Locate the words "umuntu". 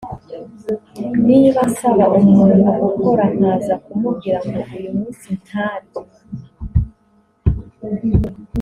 2.19-2.63